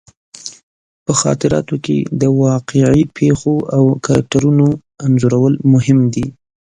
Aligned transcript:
په 1.05 1.13
خاطراتو 1.21 1.75
کې 1.85 1.97
د 2.21 2.23
واقعي 2.43 3.03
پېښو 3.17 3.55
او 3.75 3.83
کرکټرونو 4.05 4.67
انځورول 5.05 5.53
مهم 5.73 5.99
دي. 6.13 6.27